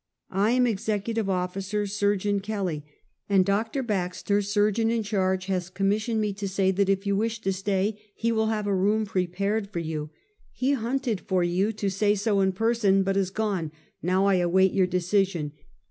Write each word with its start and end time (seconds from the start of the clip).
I 0.33 0.53
am 0.53 0.65
executive 0.65 1.29
officer 1.29 1.85
Surgeon 1.85 2.39
Kelley; 2.39 2.83
and 3.29 3.45
Dr. 3.45 3.83
Baxter, 3.83 4.41
surgeon 4.41 4.89
in 4.89 5.03
charge, 5.03 5.45
has 5.45 5.69
commissioned 5.69 6.19
me 6.19 6.33
to 6.33 6.47
say 6.49 6.71
that 6.71 6.89
if 6.89 7.05
you 7.05 7.15
wish 7.15 7.39
to 7.41 7.53
stay, 7.53 7.99
he 8.15 8.31
will 8.31 8.47
have 8.47 8.65
a 8.65 8.73
room 8.73 9.05
prepared 9.05 9.69
for 9.69 9.77
you. 9.77 10.09
He 10.53 10.71
hunted 10.71 11.21
for 11.21 11.43
you 11.43 11.71
to 11.73 11.91
say 11.91 12.15
so 12.15 12.39
in 12.39 12.51
person, 12.53 13.03
but 13.03 13.15
is 13.15 13.29
gone; 13.29 13.71
now 14.01 14.25
I 14.25 14.37
await 14.37 14.73
your 14.73 14.87
decision. 14.87 15.51